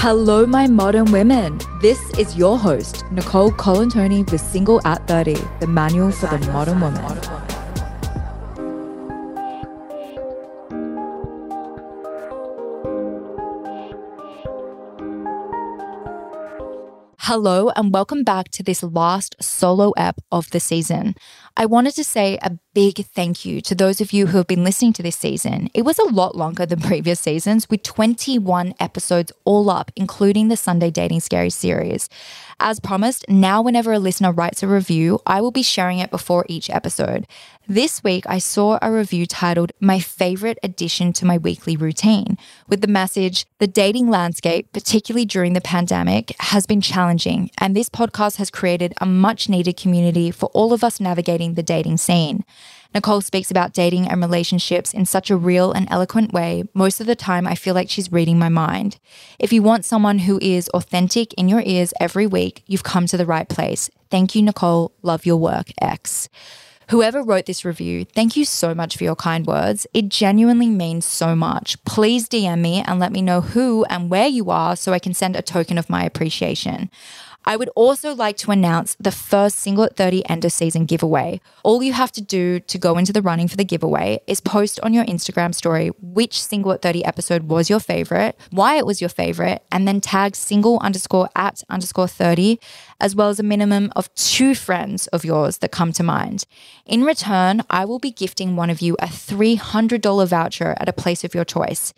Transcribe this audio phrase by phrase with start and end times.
[0.00, 1.58] Hello, my modern women.
[1.82, 6.80] This is your host, Nicole Colantoni with Single at 30, the manual for the modern
[6.80, 7.02] woman.
[17.18, 21.16] Hello, and welcome back to this last solo app of the season.
[21.56, 24.62] I wanted to say a big thank you to those of you who have been
[24.62, 25.68] listening to this season.
[25.74, 30.56] It was a lot longer than previous seasons, with 21 episodes all up, including the
[30.56, 32.08] Sunday Dating Scary series.
[32.60, 36.44] As promised, now whenever a listener writes a review, I will be sharing it before
[36.48, 37.26] each episode.
[37.70, 42.36] This week, I saw a review titled My Favorite Addition to My Weekly Routine,
[42.66, 47.88] with the message The dating landscape, particularly during the pandemic, has been challenging, and this
[47.88, 52.44] podcast has created a much needed community for all of us navigating the dating scene.
[52.94, 56.64] Nicole speaks about dating and relationships in such a real and eloquent way.
[56.74, 58.98] Most of the time, I feel like she's reading my mind.
[59.38, 63.16] If you want someone who is authentic in your ears every week, you've come to
[63.16, 63.90] the right place.
[64.10, 64.92] Thank you, Nicole.
[65.02, 66.28] Love your work, X.
[66.90, 69.86] Whoever wrote this review, thank you so much for your kind words.
[69.92, 71.82] It genuinely means so much.
[71.84, 75.12] Please DM me and let me know who and where you are so I can
[75.12, 76.90] send a token of my appreciation.
[77.44, 81.40] I would also like to announce the first Single at 30 end of season giveaway.
[81.62, 84.78] All you have to do to go into the running for the giveaway is post
[84.80, 89.00] on your Instagram story which Single at 30 episode was your favorite, why it was
[89.00, 92.60] your favorite, and then tag single underscore at underscore 30,
[93.00, 96.44] as well as a minimum of two friends of yours that come to mind.
[96.86, 101.24] In return, I will be gifting one of you a $300 voucher at a place
[101.24, 101.94] of your choice.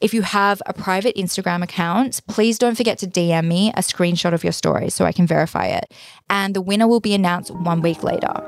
[0.00, 4.32] If you have a private Instagram account, please don't forget to DM me a screenshot
[4.32, 5.92] of your story so I can verify it.
[6.30, 8.44] And the winner will be announced one week later.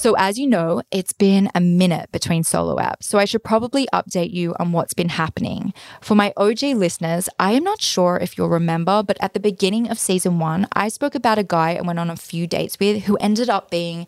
[0.00, 3.86] So, as you know, it's been a minute between solo apps, so I should probably
[3.92, 5.74] update you on what's been happening.
[6.00, 9.90] For my OG listeners, I am not sure if you'll remember, but at the beginning
[9.90, 13.02] of season one, I spoke about a guy I went on a few dates with
[13.02, 14.06] who ended up being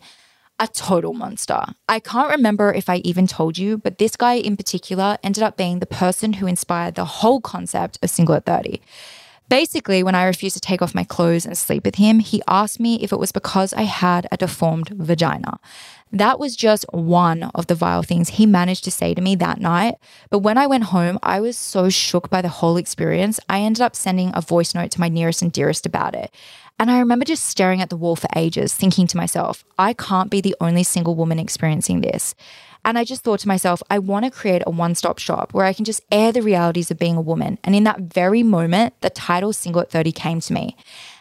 [0.58, 1.62] a total monster.
[1.86, 5.58] I can't remember if I even told you, but this guy in particular ended up
[5.58, 8.80] being the person who inspired the whole concept of Single at 30.
[9.48, 12.80] Basically, when I refused to take off my clothes and sleep with him, he asked
[12.80, 15.58] me if it was because I had a deformed vagina.
[16.10, 19.60] That was just one of the vile things he managed to say to me that
[19.60, 19.96] night.
[20.30, 23.82] But when I went home, I was so shook by the whole experience, I ended
[23.82, 26.30] up sending a voice note to my nearest and dearest about it.
[26.78, 30.30] And I remember just staring at the wall for ages, thinking to myself, I can't
[30.30, 32.34] be the only single woman experiencing this.
[32.84, 35.66] And I just thought to myself, I want to create a one stop shop where
[35.66, 37.58] I can just air the realities of being a woman.
[37.62, 40.76] And in that very moment, the title Single at 30 came to me.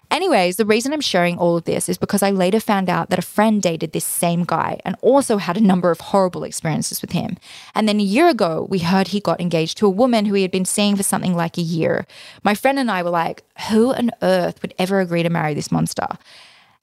[0.10, 3.20] Anyways, the reason I'm sharing all of this is because I later found out that
[3.20, 7.14] a friend dated this same guy and also had a number of horrible experiences with
[7.14, 7.38] him.
[7.74, 10.42] And then a year ago, we heard he got engaged to a woman who he
[10.42, 12.06] had been seeing for something like a year.
[12.44, 15.72] My friend and I were like, who on earth would ever agree to marry this
[15.72, 16.08] monster?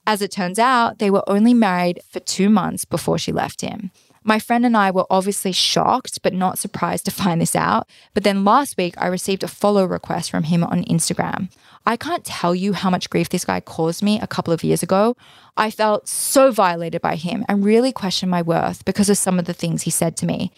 [0.06, 3.90] As it turns out, they were only married for two months before she left him.
[4.24, 7.88] My friend and I were obviously shocked, but not surprised to find this out.
[8.14, 11.48] But then last week, I received a follow request from him on Instagram.
[11.86, 14.82] I can't tell you how much grief this guy caused me a couple of years
[14.82, 15.16] ago.
[15.56, 19.46] I felt so violated by him and really questioned my worth because of some of
[19.46, 20.52] the things he said to me.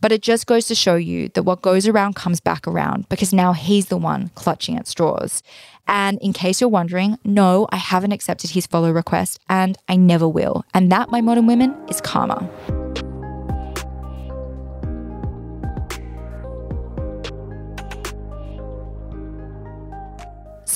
[0.00, 3.32] But it just goes to show you that what goes around comes back around because
[3.32, 5.42] now he's the one clutching at straws.
[5.88, 10.28] And in case you're wondering, no, I haven't accepted his follow request and I never
[10.28, 10.64] will.
[10.74, 12.48] And that, my modern women, is karma.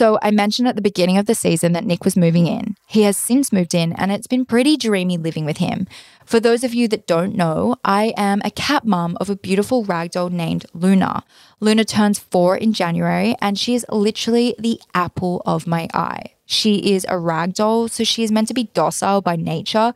[0.00, 2.74] So I mentioned at the beginning of the season that Nick was moving in.
[2.86, 5.86] He has since moved in and it's been pretty dreamy living with him.
[6.24, 9.84] For those of you that don't know, I am a cat mum of a beautiful
[9.84, 11.22] ragdoll named Luna.
[11.60, 16.32] Luna turns four in January and she is literally the apple of my eye.
[16.46, 19.92] She is a ragdoll, so she is meant to be docile by nature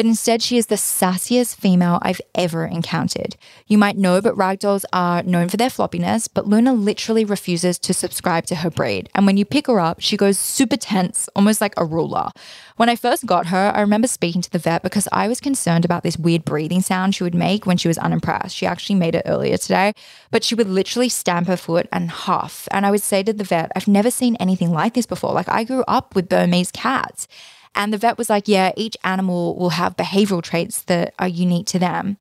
[0.00, 3.36] but instead she is the sassiest female I've ever encountered.
[3.66, 7.92] You might know, but ragdolls are known for their floppiness, but Luna literally refuses to
[7.92, 9.10] subscribe to her breed.
[9.14, 12.30] And when you pick her up, she goes super tense, almost like a ruler.
[12.76, 15.84] When I first got her, I remember speaking to the vet because I was concerned
[15.84, 18.56] about this weird breathing sound she would make when she was unimpressed.
[18.56, 19.92] She actually made it earlier today,
[20.30, 22.66] but she would literally stamp her foot and huff.
[22.70, 25.34] And I would say to the vet, I've never seen anything like this before.
[25.34, 27.28] Like I grew up with Burmese cats.
[27.74, 31.66] And the vet was like, yeah, each animal will have behavioral traits that are unique
[31.68, 32.18] to them.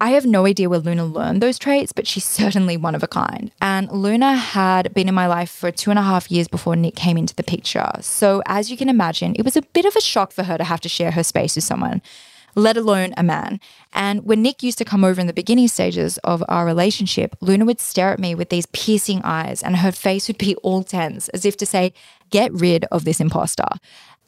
[0.00, 3.08] I have no idea where Luna learned those traits, but she's certainly one of a
[3.08, 3.50] kind.
[3.60, 6.94] And Luna had been in my life for two and a half years before Nick
[6.94, 7.90] came into the picture.
[8.00, 10.64] So, as you can imagine, it was a bit of a shock for her to
[10.64, 12.02] have to share her space with someone.
[12.54, 13.60] let alone a man.
[13.92, 17.64] And when Nick used to come over in the beginning stages of our relationship, Luna
[17.66, 21.28] would stare at me with these piercing eyes and her face would be all tense,
[21.28, 21.92] as if to say,
[22.30, 23.68] Get rid of this imposter.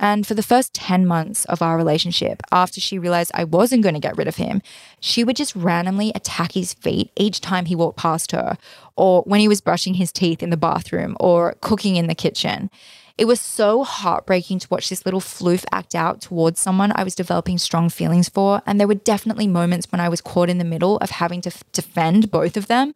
[0.03, 3.95] And for the first 10 months of our relationship, after she realized I wasn't going
[3.95, 4.63] to get rid of him,
[4.99, 8.57] she would just randomly attack his feet each time he walked past her,
[8.97, 12.71] or when he was brushing his teeth in the bathroom, or cooking in the kitchen.
[13.21, 17.15] It was so heartbreaking to watch this little floof act out towards someone I was
[17.15, 18.63] developing strong feelings for.
[18.65, 21.51] And there were definitely moments when I was caught in the middle of having to
[21.51, 22.95] f- defend both of them.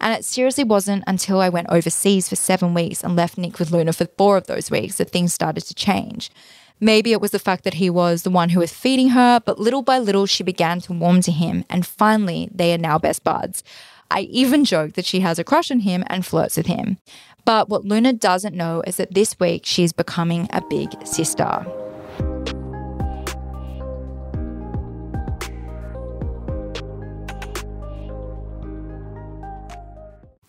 [0.00, 3.70] And it seriously wasn't until I went overseas for seven weeks and left Nick with
[3.70, 6.30] Luna for four of those weeks that things started to change.
[6.80, 9.58] Maybe it was the fact that he was the one who was feeding her, but
[9.58, 13.24] little by little she began to warm to him, and finally they are now best
[13.24, 13.62] buds.
[14.10, 16.98] I even joke that she has a crush on him and flirts with him.
[17.46, 21.64] But what Luna doesn't know is that this week she's becoming a big sister.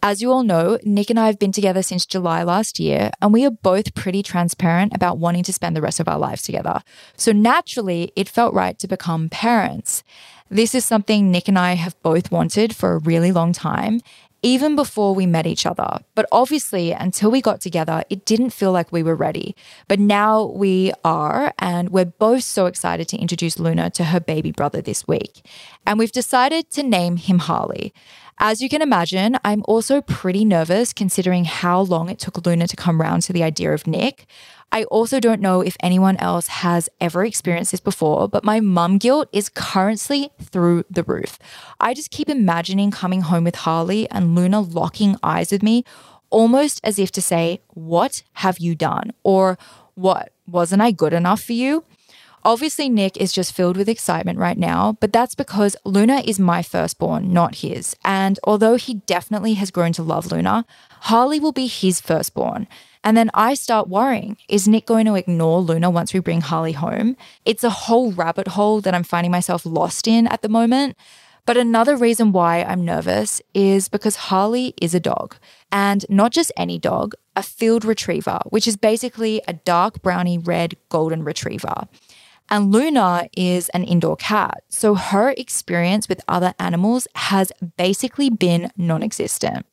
[0.02, 3.32] As you all know, Nick and I have been together since July last year, and
[3.32, 6.82] we are both pretty transparent about wanting to spend the rest of our lives together.
[7.16, 10.04] So naturally, it felt right to become parents.
[10.50, 14.00] This is something Nick and I have both wanted for a really long time,
[14.42, 16.00] even before we met each other.
[16.16, 19.56] But obviously, until we got together, it didn't feel like we were ready.
[19.88, 24.52] But now we are, and we're both so excited to introduce Luna to her baby
[24.52, 25.46] brother this week.
[25.86, 27.94] And we've decided to name him Harley.
[28.40, 32.76] As you can imagine, I'm also pretty nervous considering how long it took Luna to
[32.76, 34.28] come round to the idea of Nick.
[34.72, 39.00] I also don't know if anyone else has ever experienced this before, but my mum
[39.00, 41.40] guilt is currently through the roof.
[41.80, 45.84] I just keep imagining coming home with Harley and Luna locking eyes with me,
[46.30, 49.14] almost as if to say, What have you done?
[49.24, 49.58] Or
[49.96, 50.32] what?
[50.46, 51.84] Wasn't I good enough for you?
[52.48, 56.64] Obviously, Nick is just filled with excitement right now, but that's because Luna is my
[56.64, 57.94] firstborn, not his.
[58.06, 60.66] And although he definitely has grown to love Luna,
[61.02, 62.70] Harley will be his firstborn.
[63.04, 66.72] And then I start worrying is Nick going to ignore Luna once we bring Harley
[66.72, 67.18] home?
[67.44, 70.96] It's a whole rabbit hole that I'm finding myself lost in at the moment.
[71.46, 75.36] But another reason why I'm nervous is because Harley is a dog,
[75.70, 80.76] and not just any dog, a field retriever, which is basically a dark brownie red
[80.90, 81.88] golden retriever.
[82.50, 88.72] And Luna is an indoor cat, so her experience with other animals has basically been
[88.78, 89.66] non existent.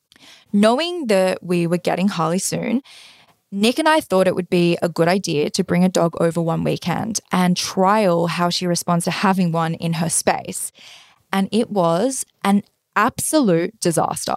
[0.53, 2.83] Knowing that we were getting Harley soon,
[3.53, 6.43] Nick and I thought it would be a good idea to bring a dog over
[6.43, 10.73] one weekend and trial how she responds to having one in her space.
[11.33, 12.65] And it was an
[12.97, 14.37] absolute disaster.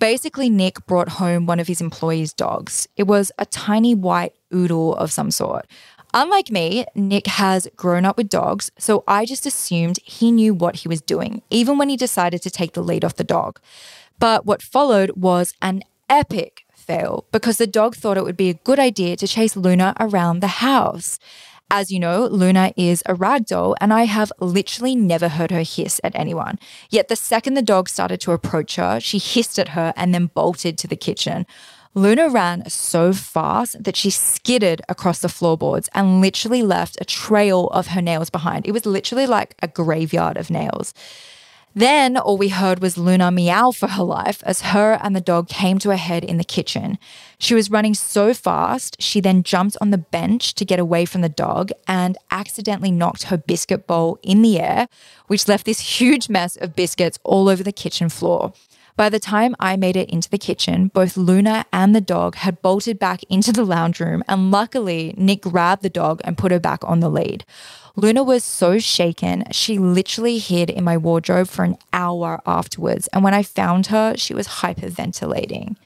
[0.00, 2.88] Basically, Nick brought home one of his employees' dogs.
[2.96, 5.66] It was a tiny white oodle of some sort.
[6.16, 10.76] Unlike me, Nick has grown up with dogs, so I just assumed he knew what
[10.76, 13.58] he was doing, even when he decided to take the lead off the dog.
[14.20, 18.54] But what followed was an epic fail because the dog thought it would be a
[18.54, 21.18] good idea to chase Luna around the house.
[21.68, 25.64] As you know, Luna is a rag doll, and I have literally never heard her
[25.64, 26.60] hiss at anyone.
[26.90, 30.26] Yet the second the dog started to approach her, she hissed at her and then
[30.26, 31.44] bolted to the kitchen.
[31.96, 37.68] Luna ran so fast that she skidded across the floorboards and literally left a trail
[37.68, 38.66] of her nails behind.
[38.66, 40.92] It was literally like a graveyard of nails.
[41.76, 45.48] Then all we heard was Luna meow for her life as her and the dog
[45.48, 46.98] came to a head in the kitchen.
[47.38, 51.20] She was running so fast, she then jumped on the bench to get away from
[51.20, 54.88] the dog and accidentally knocked her biscuit bowl in the air,
[55.28, 58.52] which left this huge mess of biscuits all over the kitchen floor.
[58.96, 62.62] By the time I made it into the kitchen, both Luna and the dog had
[62.62, 66.60] bolted back into the lounge room, and luckily, Nick grabbed the dog and put her
[66.60, 67.44] back on the lead.
[67.96, 73.08] Luna was so shaken, she literally hid in my wardrobe for an hour afterwards.
[73.08, 75.76] And when I found her, she was hyperventilating.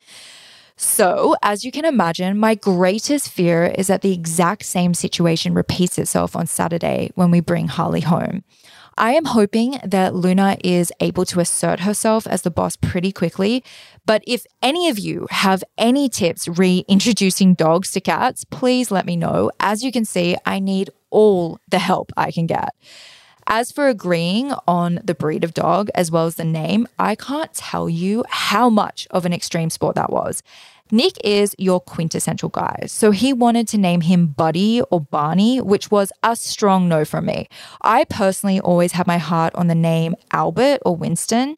[0.76, 5.98] So, as you can imagine, my greatest fear is that the exact same situation repeats
[5.98, 8.44] itself on Saturday when we bring Harley home.
[8.98, 13.62] I am hoping that Luna is able to assert herself as the boss pretty quickly.
[14.06, 19.14] But if any of you have any tips reintroducing dogs to cats, please let me
[19.14, 19.52] know.
[19.60, 22.70] As you can see, I need all the help I can get.
[23.46, 27.54] As for agreeing on the breed of dog as well as the name, I can't
[27.54, 30.42] tell you how much of an extreme sport that was.
[30.90, 35.90] Nick is your quintessential guy, so he wanted to name him Buddy or Barney, which
[35.90, 37.48] was a strong no from me.
[37.82, 41.56] I personally always had my heart on the name Albert or Winston.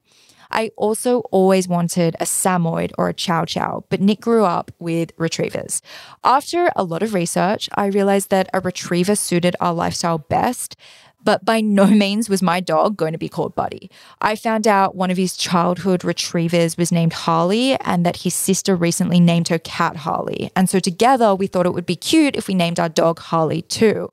[0.50, 5.12] I also always wanted a Samoyed or a Chow Chow, but Nick grew up with
[5.16, 5.80] retrievers.
[6.24, 10.76] After a lot of research, I realized that a retriever suited our lifestyle best.
[11.22, 13.90] But by no means was my dog going to be called Buddy.
[14.20, 18.74] I found out one of his childhood retrievers was named Harley and that his sister
[18.74, 20.50] recently named her cat Harley.
[20.56, 23.62] And so together we thought it would be cute if we named our dog Harley
[23.62, 24.10] too.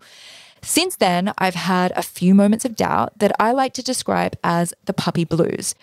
[0.61, 4.73] Since then, I've had a few moments of doubt that I like to describe as
[4.85, 5.75] the puppy blues.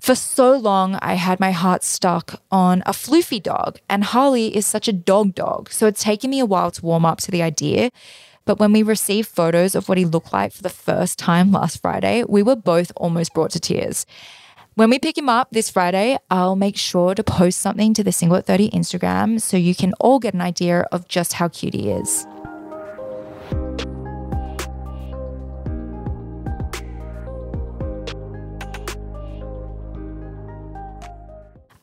[0.00, 4.66] For so long, I had my heart stuck on a floofy dog, and Harley is
[4.66, 5.70] such a dog dog.
[5.70, 7.92] So it's taken me a while to warm up to the idea.
[8.44, 11.80] But when we received photos of what he looked like for the first time last
[11.80, 14.06] Friday, we were both almost brought to tears.
[14.74, 18.10] When we pick him up this Friday, I'll make sure to post something to the
[18.10, 21.74] Single at 30 Instagram so you can all get an idea of just how cute
[21.74, 22.26] he is.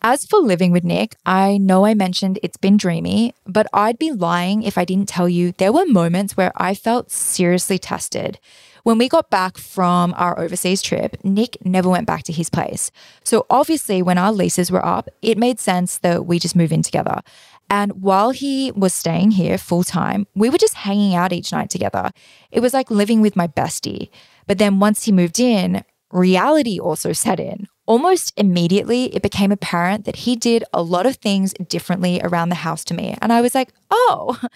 [0.01, 4.13] As for living with Nick, I know I mentioned it's been dreamy, but I'd be
[4.13, 8.39] lying if I didn't tell you there were moments where I felt seriously tested.
[8.83, 12.91] When we got back from our overseas trip, Nick never went back to his place.
[13.25, 16.81] So obviously, when our leases were up, it made sense that we just move in
[16.81, 17.21] together.
[17.69, 21.69] And while he was staying here full time, we were just hanging out each night
[21.69, 22.11] together.
[22.51, 24.09] It was like living with my bestie.
[24.47, 27.67] But then once he moved in, reality also set in.
[27.85, 32.55] Almost immediately, it became apparent that he did a lot of things differently around the
[32.55, 33.17] house to me.
[33.21, 34.39] And I was like, oh.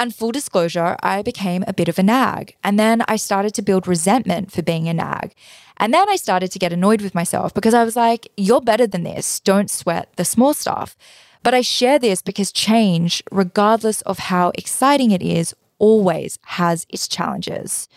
[0.00, 2.54] And full disclosure, I became a bit of a nag.
[2.62, 5.34] And then I started to build resentment for being a nag.
[5.76, 8.86] And then I started to get annoyed with myself because I was like, you're better
[8.86, 9.40] than this.
[9.40, 10.96] Don't sweat the small stuff.
[11.42, 17.08] But I share this because change, regardless of how exciting it is, always has its
[17.08, 17.88] challenges.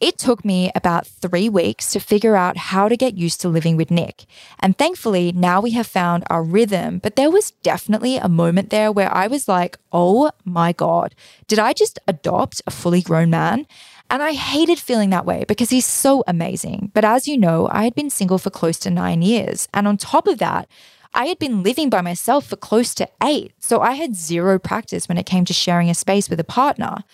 [0.00, 3.76] It took me about three weeks to figure out how to get used to living
[3.76, 4.26] with Nick.
[4.60, 6.98] And thankfully, now we have found our rhythm.
[6.98, 11.14] But there was definitely a moment there where I was like, oh my God,
[11.46, 13.66] did I just adopt a fully grown man?
[14.10, 16.90] And I hated feeling that way because he's so amazing.
[16.94, 19.68] But as you know, I had been single for close to nine years.
[19.74, 20.68] And on top of that,
[21.14, 23.52] I had been living by myself for close to eight.
[23.58, 27.04] So I had zero practice when it came to sharing a space with a partner.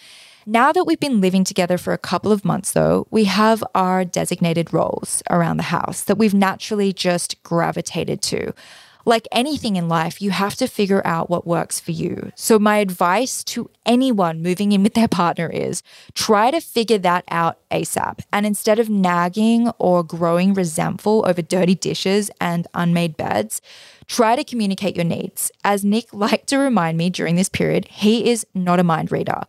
[0.46, 4.04] Now that we've been living together for a couple of months, though, we have our
[4.04, 8.52] designated roles around the house that we've naturally just gravitated to.
[9.06, 12.30] Like anything in life, you have to figure out what works for you.
[12.36, 15.82] So, my advice to anyone moving in with their partner is
[16.14, 18.20] try to figure that out ASAP.
[18.30, 23.62] And instead of nagging or growing resentful over dirty dishes and unmade beds,
[24.08, 25.50] try to communicate your needs.
[25.64, 29.42] As Nick liked to remind me during this period, he is not a mind reader.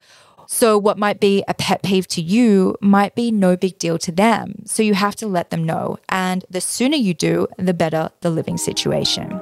[0.47, 4.11] So, what might be a pet peeve to you might be no big deal to
[4.11, 4.63] them.
[4.65, 5.97] So, you have to let them know.
[6.09, 9.41] And the sooner you do, the better the living situation.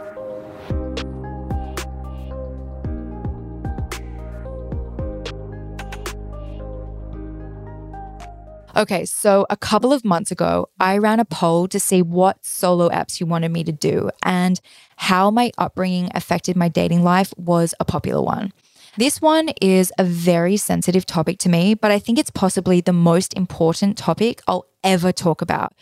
[8.75, 12.89] Okay, so a couple of months ago, I ran a poll to see what solo
[12.89, 14.59] apps you wanted me to do, and
[14.95, 18.51] how my upbringing affected my dating life was a popular one.
[18.95, 22.93] This one is a very sensitive topic to me, but I think it's possibly the
[22.93, 25.73] most important topic I'll ever talk about.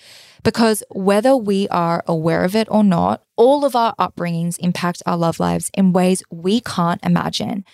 [0.44, 5.18] Because whether we are aware of it or not, all of our upbringings impact our
[5.18, 7.66] love lives in ways we can't imagine.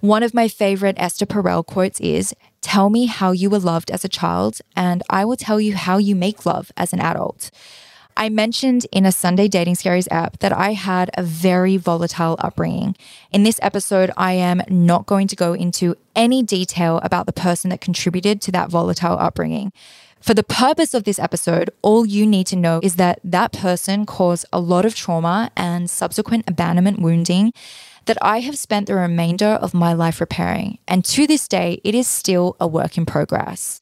[0.00, 4.04] One of my favorite Esther Perel quotes is Tell me how you were loved as
[4.04, 7.50] a child, and I will tell you how you make love as an adult.
[8.16, 12.96] I mentioned in a Sunday Dating Scaries app that I had a very volatile upbringing.
[13.32, 17.70] In this episode, I am not going to go into any detail about the person
[17.70, 19.72] that contributed to that volatile upbringing.
[20.20, 24.06] For the purpose of this episode, all you need to know is that that person
[24.06, 27.52] caused a lot of trauma and subsequent abandonment wounding
[28.04, 30.78] that I have spent the remainder of my life repairing.
[30.86, 33.80] And to this day, it is still a work in progress.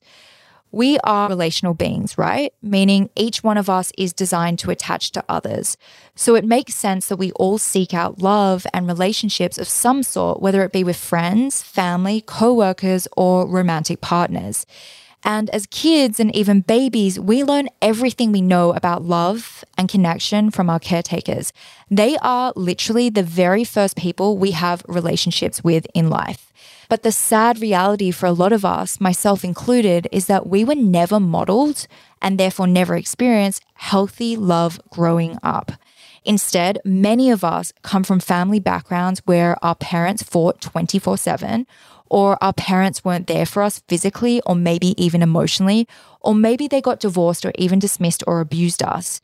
[0.72, 2.52] We are relational beings, right?
[2.62, 5.76] Meaning each one of us is designed to attach to others.
[6.14, 10.40] So it makes sense that we all seek out love and relationships of some sort,
[10.40, 14.64] whether it be with friends, family, co workers, or romantic partners.
[15.22, 20.50] And as kids and even babies, we learn everything we know about love and connection
[20.50, 21.52] from our caretakers.
[21.90, 26.50] They are literally the very first people we have relationships with in life.
[26.88, 30.74] But the sad reality for a lot of us, myself included, is that we were
[30.74, 31.86] never modeled
[32.20, 35.72] and therefore never experienced healthy love growing up.
[36.24, 41.66] Instead, many of us come from family backgrounds where our parents fought 24 7
[42.10, 45.86] or our parents weren't there for us physically or maybe even emotionally,
[46.20, 49.20] or maybe they got divorced or even dismissed or abused us.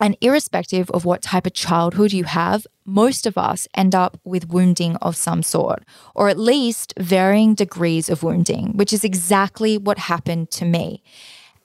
[0.00, 4.48] And irrespective of what type of childhood you have, most of us end up with
[4.48, 5.82] wounding of some sort,
[6.14, 11.02] or at least varying degrees of wounding, which is exactly what happened to me.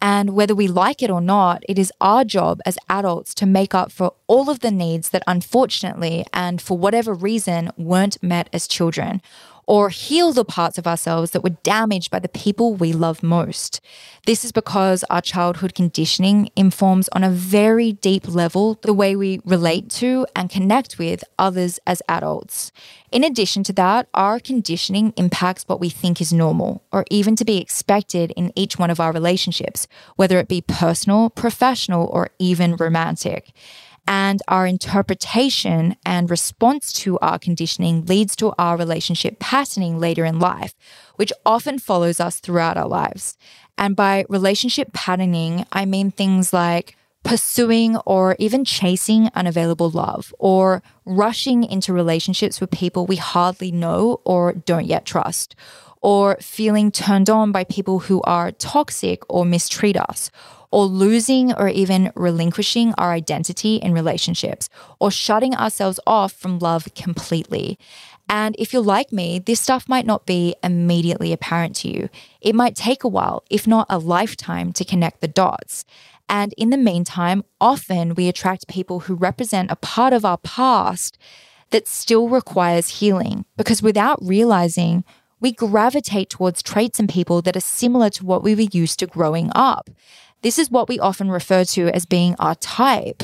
[0.04, 3.74] And whether we like it or not, it is our job as adults to make
[3.74, 8.68] up for all of the needs that unfortunately and for whatever reason weren't met as
[8.68, 9.22] children
[9.66, 13.80] or heal the parts of ourselves that were damaged by the people we love most.
[14.26, 19.42] This is because our childhood conditioning informs on a very deep level the way we
[19.46, 22.72] relate to and connect with others as adults.
[23.12, 27.46] In addition to that, our conditioning impacts what we think is normal or even to
[27.46, 32.76] be expected in each one of our relationships, whether it be personal, professional, or even
[32.76, 33.54] romantic
[34.08, 40.40] and our interpretation and response to our conditioning leads to our relationship patterning later in
[40.40, 40.74] life,
[41.16, 43.38] which often follows us throughout our lives.
[43.78, 50.84] And by relationship patterning, I mean things like pursuing or even chasing unavailable love, or
[51.06, 55.56] rushing into relationships with people we hardly know or don't yet trust,
[56.02, 60.30] or feeling turned on by people who are toxic or mistreat us,
[60.74, 66.88] or losing or even relinquishing our identity in relationships, or shutting ourselves off from love
[66.96, 67.78] completely.
[68.28, 72.10] And if you're like me, this stuff might not be immediately apparent to you.
[72.42, 75.86] It might take a while, if not a lifetime, to connect the dots.
[76.28, 81.20] And in the meantime, often we attract people who represent a part of our past
[81.70, 85.04] that still requires healing because without realizing,
[85.40, 89.06] we gravitate towards traits in people that are similar to what we were used to
[89.06, 89.92] growing up.
[90.44, 93.24] This is what we often refer to as being our type.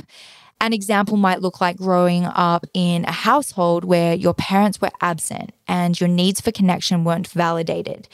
[0.62, 5.52] An example might look like growing up in a household where your parents were absent
[5.68, 8.08] and your needs for connection weren't validated.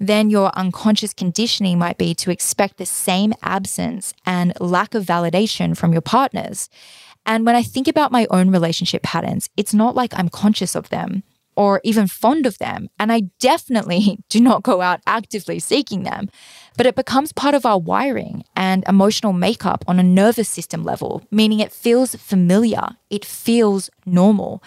[0.00, 5.76] Then your unconscious conditioning might be to expect the same absence and lack of validation
[5.76, 6.70] from your partners.
[7.26, 10.88] And when I think about my own relationship patterns, it's not like I'm conscious of
[10.88, 11.22] them
[11.56, 12.88] or even fond of them.
[12.98, 16.28] And I definitely do not go out actively seeking them,
[16.76, 21.22] but it becomes part of our wiring and emotional makeup on a nervous system level,
[21.30, 24.62] meaning it feels familiar, it feels normal.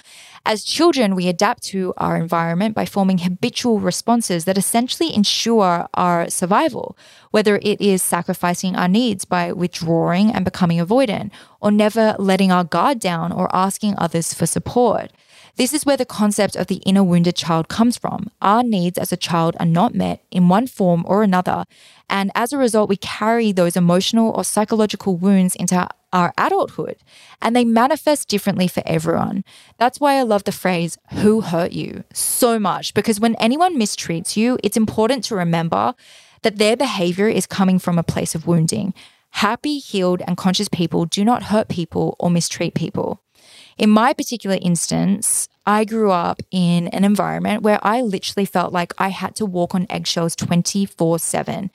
[0.46, 6.30] As children, we adapt to our environment by forming habitual responses that essentially ensure our
[6.30, 6.98] survival,
[7.32, 12.64] whether it is sacrificing our needs by withdrawing and becoming avoidant, or never letting our
[12.64, 15.12] guard down or asking others for support.
[15.60, 18.32] This is where the concept of the inner wounded child comes from.
[18.42, 21.66] Our needs as a child are not met in one form or another.
[22.10, 26.96] And as a result, we carry those emotional or psychological wounds into our adulthood
[27.42, 29.44] and they manifest differently for everyone.
[29.78, 34.38] That's why I love the phrase, who hurt you, so much, because when anyone mistreats
[34.38, 35.94] you, it's important to remember
[36.44, 38.94] that their behavior is coming from a place of wounding.
[39.32, 43.22] Happy, healed, and conscious people do not hurt people or mistreat people.
[43.80, 48.94] In my particular instance, I grew up in an environment where I literally felt like
[48.98, 51.72] I had to walk on eggshells 24 7.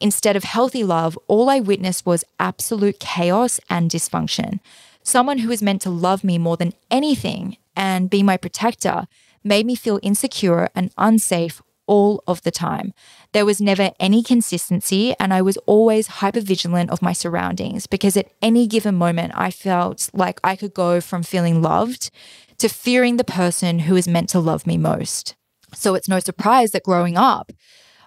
[0.00, 4.58] Instead of healthy love, all I witnessed was absolute chaos and dysfunction.
[5.04, 9.06] Someone who was meant to love me more than anything and be my protector
[9.44, 12.92] made me feel insecure and unsafe all of the time.
[13.34, 18.16] There was never any consistency, and I was always hyper vigilant of my surroundings because
[18.16, 22.12] at any given moment, I felt like I could go from feeling loved
[22.58, 25.34] to fearing the person who is meant to love me most.
[25.74, 27.50] So it's no surprise that growing up,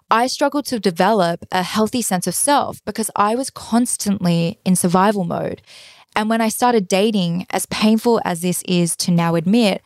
[0.09, 5.25] I struggled to develop a healthy sense of self because I was constantly in survival
[5.25, 5.61] mode.
[6.15, 9.81] And when I started dating, as painful as this is to now admit,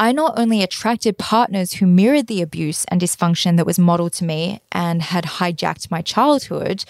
[0.00, 4.24] I not only attracted partners who mirrored the abuse and dysfunction that was modeled to
[4.24, 6.86] me and had hijacked my childhood,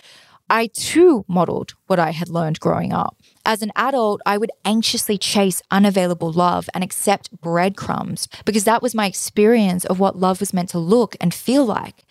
[0.49, 3.17] I too modeled what I had learned growing up.
[3.45, 8.95] As an adult, I would anxiously chase unavailable love and accept breadcrumbs because that was
[8.95, 12.05] my experience of what love was meant to look and feel like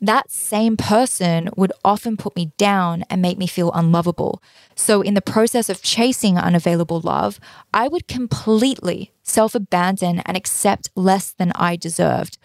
[0.00, 4.42] that same person would often put me down and make me feel unlovable.
[4.74, 7.38] So, in the process of chasing unavailable love,
[7.74, 12.38] I would completely self abandon and accept less than I deserved.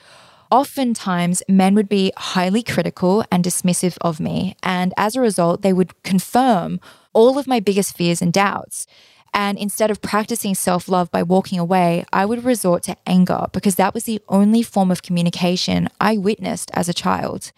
[0.52, 4.56] Oftentimes, men would be highly critical and dismissive of me.
[4.62, 6.80] And as a result, they would confirm
[7.14, 8.86] all of my biggest fears and doubts.
[9.36, 13.76] And instead of practicing self love by walking away, I would resort to anger because
[13.76, 17.52] that was the only form of communication I witnessed as a child.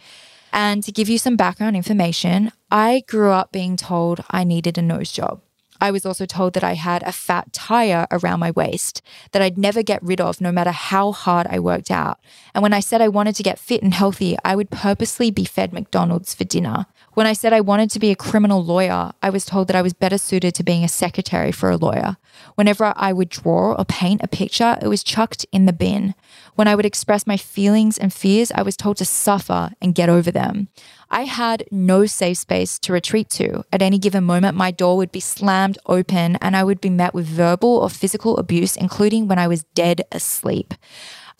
[0.51, 4.81] And to give you some background information, I grew up being told I needed a
[4.81, 5.41] nose job.
[5.79, 9.59] I was also told that I had a fat tire around my waist that I'd
[9.59, 12.19] never get rid of no matter how hard I worked out.
[12.55, 15.45] And when I said I wanted to get fit and healthy, I would purposely be
[15.45, 16.87] fed McDonald's for dinner
[17.17, 19.82] When I said I wanted to be a criminal lawyer, I was told that I
[19.82, 22.17] was better suited to being a secretary for a lawyer.
[22.53, 26.13] Whenever I would draw or paint a picture, it was chucked in the bin.
[26.53, 30.10] When I would express my feelings and fears, I was told to suffer and get
[30.10, 30.67] over them.
[31.10, 33.63] I had no safe space to retreat to.
[33.73, 37.15] At any given moment, my door would be slammed open and I would be met
[37.15, 40.75] with verbal or physical abuse, including when I was dead asleep.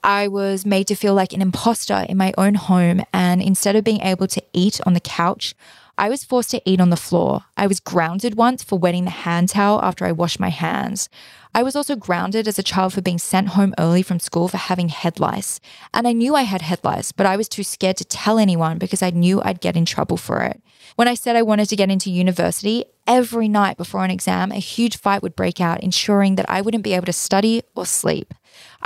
[0.04, 3.04] I was made to feel like an imposter in my own home.
[3.14, 5.56] And instead of being able to eat on the couch,
[6.00, 7.46] I was forced to eat on the floor.
[7.58, 11.10] I was grounded once for wetting the hand towel after I washed my hands.
[11.56, 14.58] I was also grounded as a child for being sent home early from school for
[14.58, 15.60] having head lice.
[15.96, 18.78] And I knew I had head lice, but I was too scared to tell anyone
[18.78, 20.62] because I knew I'd get in trouble for it.
[20.98, 24.56] When I said I wanted to get into university, every night before an exam, a
[24.56, 28.36] huge fight would break out, ensuring that I wouldn't be able to study or sleep.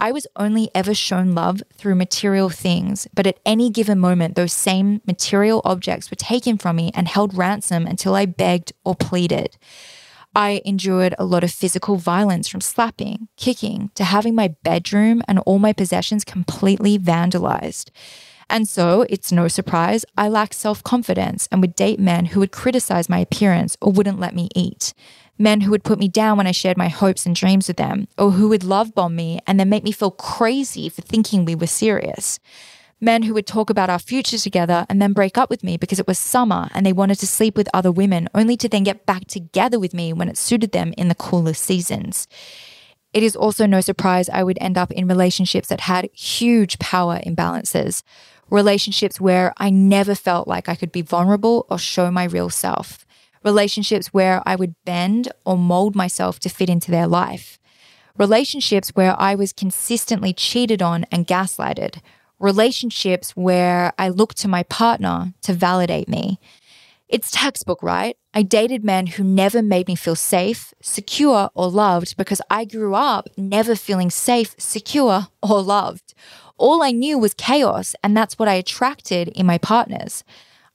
[0.01, 4.51] I was only ever shown love through material things, but at any given moment, those
[4.51, 9.57] same material objects were taken from me and held ransom until I begged or pleaded.
[10.33, 15.37] I endured a lot of physical violence from slapping, kicking, to having my bedroom and
[15.39, 17.91] all my possessions completely vandalized.
[18.49, 22.51] And so it's no surprise I lacked self confidence and would date men who would
[22.51, 24.95] criticize my appearance or wouldn't let me eat
[25.41, 28.07] men who would put me down when I shared my hopes and dreams with them,
[28.17, 31.55] or who would love bomb me and then make me feel crazy for thinking we
[31.55, 32.39] were serious.
[33.01, 35.99] Men who would talk about our future together and then break up with me because
[35.99, 39.07] it was summer and they wanted to sleep with other women, only to then get
[39.07, 42.27] back together with me when it suited them in the cooler seasons.
[43.11, 47.19] It is also no surprise I would end up in relationships that had huge power
[47.25, 48.03] imbalances,
[48.49, 53.05] relationships where I never felt like I could be vulnerable or show my real self
[53.43, 57.59] relationships where I would bend or mold myself to fit into their life,
[58.17, 62.01] relationships where I was consistently cheated on and gaslighted,
[62.39, 66.39] relationships where I looked to my partner to validate me.
[67.07, 68.15] It's textbook, right?
[68.33, 72.95] I dated men who never made me feel safe, secure, or loved because I grew
[72.95, 76.13] up never feeling safe, secure, or loved.
[76.57, 80.23] All I knew was chaos, and that's what I attracted in my partners.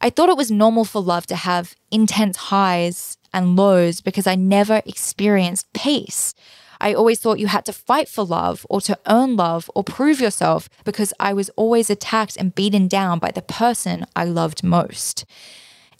[0.00, 4.34] I thought it was normal for love to have intense highs and lows because I
[4.34, 6.34] never experienced peace.
[6.80, 10.20] I always thought you had to fight for love or to earn love or prove
[10.20, 15.24] yourself because I was always attacked and beaten down by the person I loved most.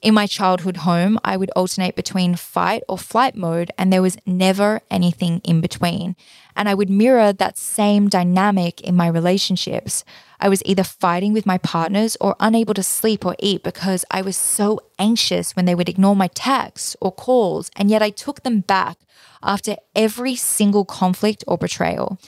[0.02, 4.18] In my childhood home, I would alternate between fight or flight mode, and there was
[4.26, 6.16] never anything in between.
[6.54, 10.04] And I would mirror that same dynamic in my relationships.
[10.38, 14.20] I was either fighting with my partners or unable to sleep or eat because I
[14.20, 18.42] was so anxious when they would ignore my texts or calls, and yet I took
[18.42, 18.98] them back
[19.42, 22.18] after every single conflict or betrayal.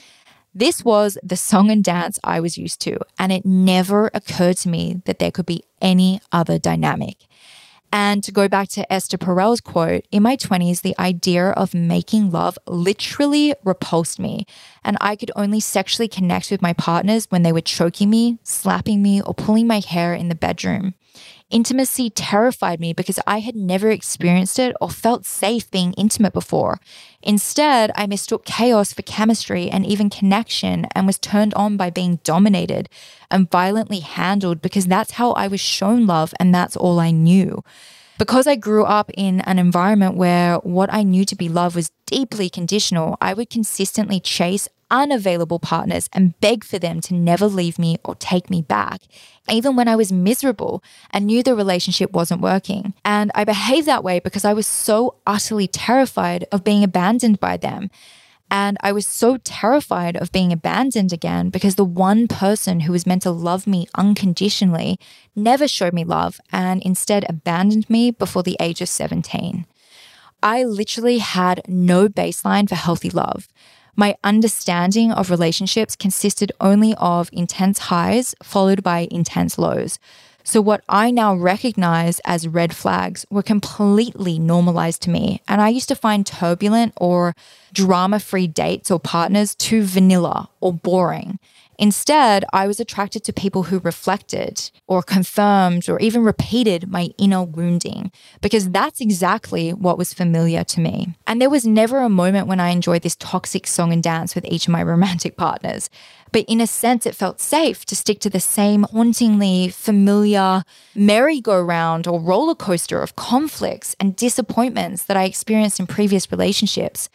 [0.55, 4.69] This was the song and dance I was used to, and it never occurred to
[4.69, 7.28] me that there could be any other dynamic.
[7.91, 12.29] And to go back to Esther Perel's quote, in my 20s, the idea of making
[12.29, 14.45] love literally repulsed me.
[14.83, 19.01] And I could only sexually connect with my partners when they were choking me, slapping
[19.01, 20.93] me, or pulling my hair in the bedroom.
[21.49, 26.79] Intimacy terrified me because I had never experienced it or felt safe being intimate before.
[27.23, 32.19] Instead, I mistook chaos for chemistry and even connection and was turned on by being
[32.23, 32.87] dominated
[33.31, 37.63] and violently handled because that's how I was shown love and that's all I knew.
[38.19, 41.89] Because I grew up in an environment where what I knew to be love was
[42.05, 47.79] deeply conditional, I would consistently chase unavailable partners and beg for them to never leave
[47.79, 49.03] me or take me back,
[49.49, 52.93] even when I was miserable and knew the relationship wasn't working.
[53.05, 57.55] And I behaved that way because I was so utterly terrified of being abandoned by
[57.55, 57.89] them.
[58.51, 63.05] And I was so terrified of being abandoned again because the one person who was
[63.05, 64.99] meant to love me unconditionally
[65.35, 69.65] never showed me love and instead abandoned me before the age of 17.
[70.41, 73.47] I literally had no baseline for healthy love.
[73.95, 79.99] My understanding of relationships consisted only of intense highs followed by intense lows.
[80.49, 85.43] So, what I now recognize as red flags were completely normalized to me.
[85.47, 87.35] And I used to find turbulent or
[87.71, 91.37] drama free dates or partners too vanilla or boring.
[91.81, 97.41] Instead, I was attracted to people who reflected or confirmed or even repeated my inner
[97.41, 98.11] wounding
[98.41, 101.15] because that's exactly what was familiar to me.
[101.25, 104.43] And there was never a moment when I enjoyed this toxic song and dance with
[104.47, 105.89] each of my romantic partners.
[106.33, 110.63] But in a sense, it felt safe to stick to the same hauntingly familiar
[110.95, 117.07] merry-go-round or roller coaster of conflicts and disappointments that I experienced in previous relationships.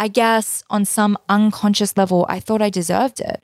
[0.00, 3.42] I guess on some unconscious level, I thought I deserved it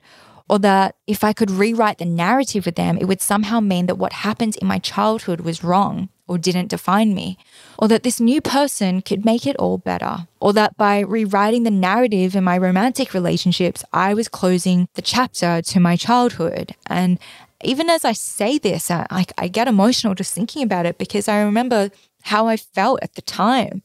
[0.49, 3.97] or that if I could rewrite the narrative with them, it would somehow mean that
[3.97, 7.37] what happened in my childhood was wrong or didn't define me,
[7.77, 11.71] or that this new person could make it all better, or that by rewriting the
[11.71, 16.75] narrative in my romantic relationships, I was closing the chapter to my childhood.
[16.87, 17.19] And
[17.63, 21.41] even as I say this, I, I get emotional just thinking about it because I
[21.41, 21.91] remember
[22.23, 23.83] how I felt at the time.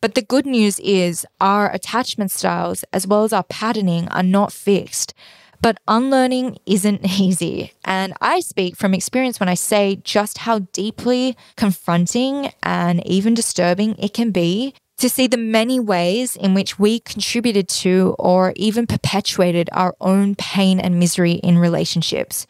[0.00, 4.52] But the good news is our attachment styles, as well as our patterning, are not
[4.52, 5.14] fixed.
[5.60, 7.72] But unlearning isn't easy.
[7.84, 13.96] And I speak from experience when I say just how deeply confronting and even disturbing
[13.98, 18.86] it can be to see the many ways in which we contributed to or even
[18.86, 22.46] perpetuated our own pain and misery in relationships.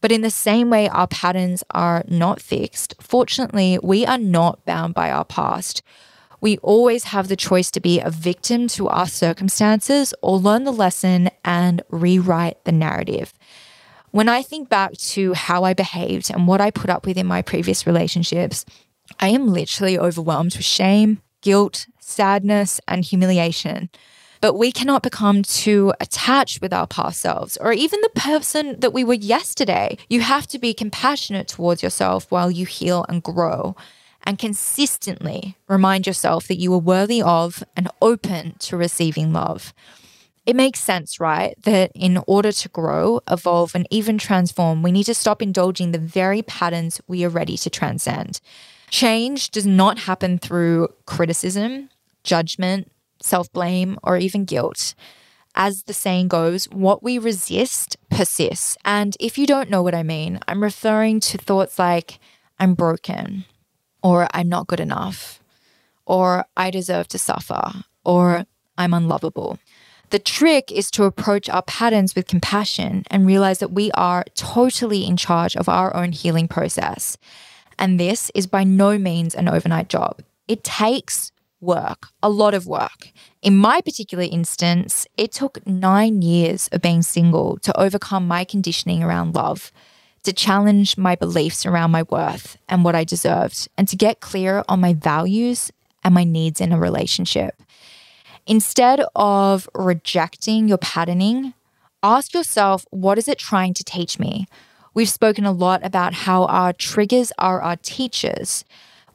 [0.00, 2.96] But in the same way, our patterns are not fixed.
[3.00, 5.82] Fortunately, we are not bound by our past.
[6.42, 10.72] We always have the choice to be a victim to our circumstances or learn the
[10.72, 13.32] lesson and rewrite the narrative.
[14.10, 17.28] When I think back to how I behaved and what I put up with in
[17.28, 18.64] my previous relationships,
[19.20, 23.88] I am literally overwhelmed with shame, guilt, sadness, and humiliation.
[24.40, 28.92] But we cannot become too attached with our past selves or even the person that
[28.92, 29.96] we were yesterday.
[30.08, 33.76] You have to be compassionate towards yourself while you heal and grow
[34.24, 39.74] and consistently remind yourself that you are worthy of and open to receiving love.
[40.44, 41.54] It makes sense, right?
[41.62, 45.98] That in order to grow, evolve, and even transform, we need to stop indulging the
[45.98, 48.40] very patterns we are ready to transcend.
[48.90, 51.90] Change does not happen through criticism,
[52.24, 54.94] judgment, self blame, or even guilt.
[55.54, 58.76] As the saying goes, what we resist persists.
[58.84, 62.18] And if you don't know what I mean, I'm referring to thoughts like,
[62.58, 63.44] I'm broken,
[64.02, 65.42] or I'm not good enough,
[66.06, 69.58] or I deserve to suffer, or I'm unlovable.
[70.10, 75.06] The trick is to approach our patterns with compassion and realize that we are totally
[75.06, 77.16] in charge of our own healing process.
[77.78, 80.20] And this is by no means an overnight job.
[80.48, 83.10] It takes work, a lot of work.
[83.40, 89.02] In my particular instance, it took nine years of being single to overcome my conditioning
[89.02, 89.72] around love
[90.24, 94.64] to challenge my beliefs around my worth and what I deserved, and to get clear
[94.68, 95.70] on my values
[96.04, 97.62] and my needs in a relationship.
[98.46, 101.54] Instead of rejecting your patterning,
[102.02, 104.46] ask yourself what is it trying to teach me?
[104.94, 108.64] We've spoken a lot about how our triggers are our teachers.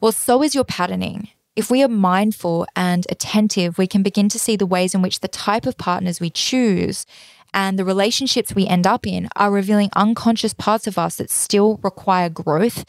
[0.00, 1.28] Well, so is your patterning.
[1.54, 5.20] If we are mindful and attentive, we can begin to see the ways in which
[5.20, 7.04] the type of partners we choose
[7.52, 11.78] and the relationships we end up in are revealing unconscious parts of us that still
[11.82, 12.84] require growth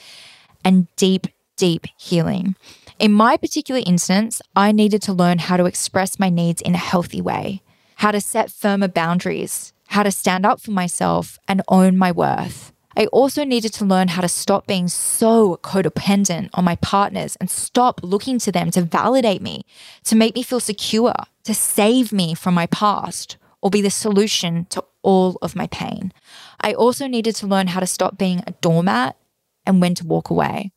[0.64, 2.56] and deep, deep healing.
[3.00, 6.80] In my particular instance, I needed to learn how to express my needs in a
[6.80, 7.62] healthy way,
[7.96, 12.74] how to set firmer boundaries, how to stand up for myself and own my worth.
[12.98, 17.50] I also needed to learn how to stop being so codependent on my partners and
[17.50, 19.64] stop looking to them to validate me,
[20.04, 21.14] to make me feel secure,
[21.46, 26.14] to save me from my past or be the solution to all of my pain.
[26.62, 29.18] I also needed to learn how to stop being a doormat
[29.66, 30.72] and when to walk away.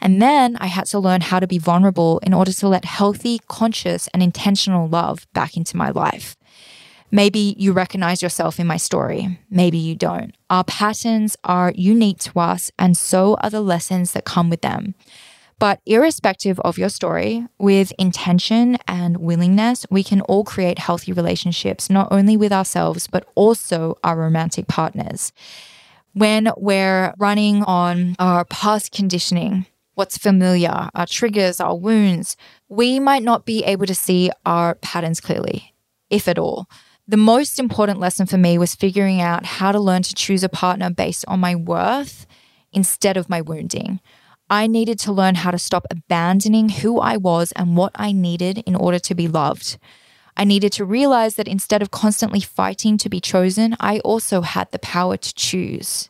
[0.00, 3.40] And then I had to learn how to be vulnerable in order to let healthy,
[3.48, 6.36] conscious, and intentional love back into my life.
[7.10, 9.40] Maybe you recognize yourself in my story.
[9.50, 10.36] Maybe you don't.
[10.50, 14.94] Our patterns are unique to us, and so are the lessons that come with them.
[15.58, 21.90] But irrespective of your story, with intention and willingness, we can all create healthy relationships,
[21.90, 25.32] not only with ourselves, but also our romantic partners.
[26.12, 32.36] When we're running on our past conditioning, what's familiar, our triggers, our wounds,
[32.68, 35.74] we might not be able to see our patterns clearly,
[36.08, 36.68] if at all.
[37.08, 40.48] The most important lesson for me was figuring out how to learn to choose a
[40.48, 42.26] partner based on my worth
[42.72, 43.98] instead of my wounding.
[44.50, 48.58] I needed to learn how to stop abandoning who I was and what I needed
[48.66, 49.78] in order to be loved.
[50.36, 54.70] I needed to realize that instead of constantly fighting to be chosen, I also had
[54.70, 56.08] the power to choose.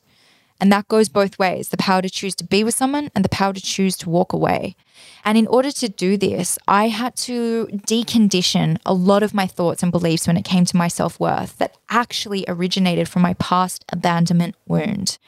[0.60, 3.28] And that goes both ways the power to choose to be with someone and the
[3.28, 4.76] power to choose to walk away.
[5.24, 9.82] And in order to do this, I had to decondition a lot of my thoughts
[9.82, 13.84] and beliefs when it came to my self worth that actually originated from my past
[13.90, 15.18] abandonment wound.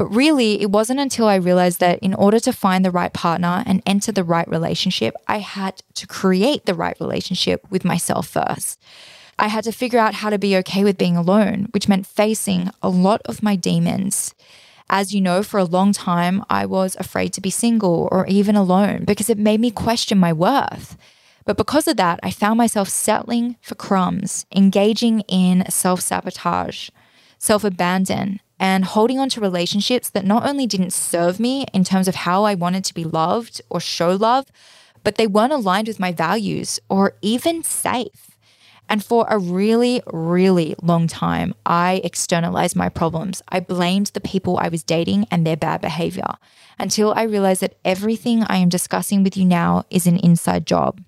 [0.00, 3.62] But really, it wasn't until I realized that in order to find the right partner
[3.66, 8.80] and enter the right relationship, I had to create the right relationship with myself first.
[9.38, 12.70] I had to figure out how to be okay with being alone, which meant facing
[12.80, 14.34] a lot of my demons.
[14.88, 18.56] As you know, for a long time, I was afraid to be single or even
[18.56, 20.96] alone because it made me question my worth.
[21.44, 26.88] But because of that, I found myself settling for crumbs, engaging in self sabotage,
[27.36, 32.06] self abandon, and holding on to relationships that not only didn't serve me in terms
[32.06, 34.44] of how I wanted to be loved or show love,
[35.02, 38.36] but they weren't aligned with my values or even safe.
[38.86, 43.40] And for a really, really long time, I externalized my problems.
[43.48, 46.34] I blamed the people I was dating and their bad behavior
[46.78, 51.00] until I realized that everything I am discussing with you now is an inside job.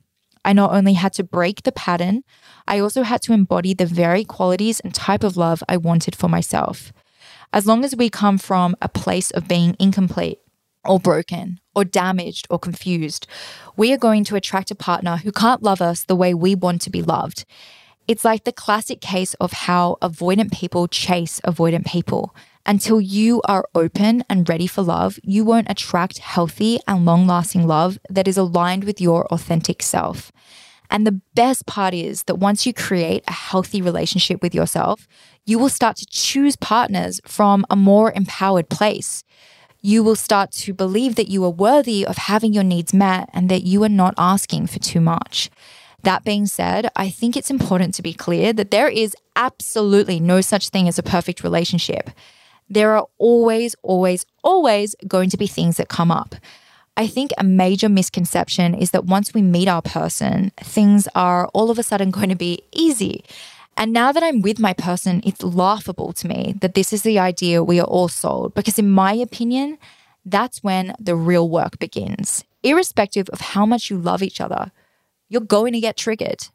[0.44, 2.24] I not only had to break the pattern,
[2.66, 6.28] I also had to embody the very qualities and type of love I wanted for
[6.28, 6.92] myself.
[7.52, 10.38] As long as we come from a place of being incomplete
[10.84, 13.26] or broken or damaged or confused,
[13.76, 16.80] we are going to attract a partner who can't love us the way we want
[16.82, 17.44] to be loved.
[18.08, 22.34] It's like the classic case of how avoidant people chase avoidant people.
[22.64, 27.66] Until you are open and ready for love, you won't attract healthy and long lasting
[27.66, 30.32] love that is aligned with your authentic self.
[30.92, 35.08] And the best part is that once you create a healthy relationship with yourself,
[35.46, 39.24] you will start to choose partners from a more empowered place.
[39.80, 43.48] You will start to believe that you are worthy of having your needs met and
[43.48, 45.50] that you are not asking for too much.
[46.02, 50.42] That being said, I think it's important to be clear that there is absolutely no
[50.42, 52.10] such thing as a perfect relationship
[52.72, 56.34] there are always, always, always going to be things that come up.
[56.96, 61.70] I think a major misconception is that once we meet our person, things are all
[61.70, 63.24] of a sudden going to be easy.
[63.76, 67.18] And now that I'm with my person, it's laughable to me that this is the
[67.18, 69.78] idea we are all sold, because in my opinion,
[70.26, 72.44] that's when the real work begins.
[72.62, 74.70] Irrespective of how much you love each other,
[75.28, 76.48] you're going to get triggered.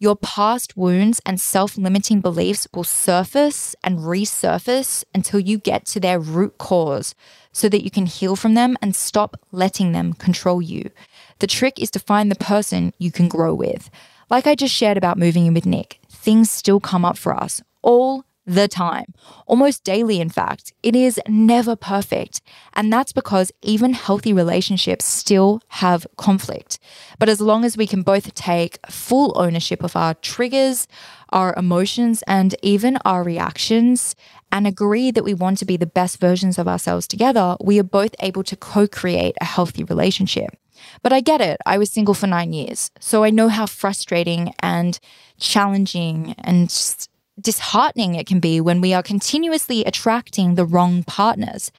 [0.00, 6.00] Your past wounds and self limiting beliefs will surface and resurface until you get to
[6.00, 7.14] their root cause
[7.52, 10.90] so that you can heal from them and stop letting them control you.
[11.38, 13.88] The trick is to find the person you can grow with.
[14.28, 17.62] Like I just shared about moving in with Nick, things still come up for us
[17.84, 19.14] all the time,
[19.46, 20.72] almost daily, in fact.
[20.82, 22.40] It is never perfect.
[22.74, 26.78] And that's because even healthy relationships still have conflict.
[27.18, 30.86] But as long as we can both take full ownership of our triggers,
[31.30, 34.14] our emotions, and even our reactions,
[34.52, 37.84] and agree that we want to be the best versions of ourselves together, we are
[37.84, 40.56] both able to co create a healthy relationship.
[41.02, 41.58] But I get it.
[41.66, 42.90] I was single for nine years.
[43.00, 44.98] So I know how frustrating and
[45.38, 51.72] challenging and just disheartening it can be when we are continuously attracting the wrong partners.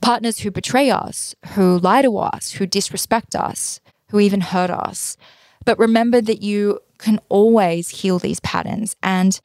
[0.00, 5.16] Partners who betray us, who lie to us, who disrespect us, who even hurt us.
[5.64, 8.96] But remember that you can always heal these patterns.
[9.02, 9.40] And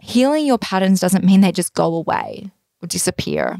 [0.00, 2.50] healing your patterns doesn't mean they just go away
[2.82, 3.58] or disappear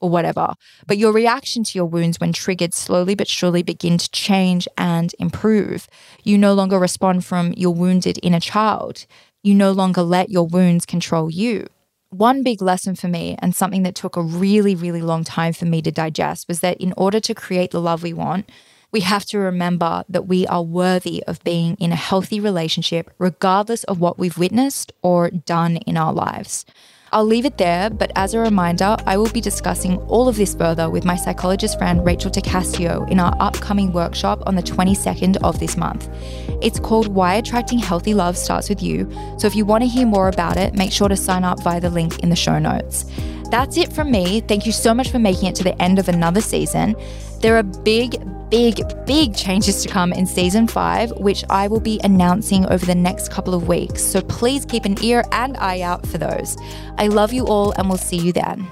[0.00, 0.54] or whatever.
[0.86, 5.14] But your reaction to your wounds when triggered slowly but surely begin to change and
[5.18, 5.86] improve.
[6.24, 9.06] You no longer respond from your wounded inner child
[9.42, 11.66] you no longer let your wounds control you.
[12.10, 15.64] One big lesson for me, and something that took a really, really long time for
[15.64, 18.50] me to digest, was that in order to create the love we want,
[18.92, 23.84] we have to remember that we are worthy of being in a healthy relationship, regardless
[23.84, 26.66] of what we've witnessed or done in our lives.
[27.12, 30.54] I'll leave it there, but as a reminder, I will be discussing all of this
[30.54, 35.58] further with my psychologist friend Rachel Tacasio in our upcoming workshop on the 22nd of
[35.58, 36.08] this month.
[36.62, 40.06] It's called Why Attracting Healthy Love Starts With You, so if you want to hear
[40.06, 43.06] more about it, make sure to sign up via the link in the show notes.
[43.50, 44.40] That's it from me.
[44.42, 46.94] Thank you so much for making it to the end of another season.
[47.40, 52.00] There are big, big, big changes to come in season five, which I will be
[52.04, 54.02] announcing over the next couple of weeks.
[54.02, 56.56] So please keep an ear and eye out for those.
[56.98, 58.68] I love you all, and we'll see you then.